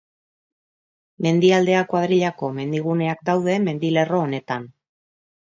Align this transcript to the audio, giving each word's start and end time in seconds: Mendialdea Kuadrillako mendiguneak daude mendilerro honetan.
Mendialdea 1.25 1.83
Kuadrillako 1.93 2.51
mendiguneak 2.57 3.21
daude 3.31 3.59
mendilerro 3.69 4.23
honetan. 4.25 4.71